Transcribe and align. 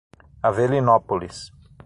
Avelinópolis 0.49 1.53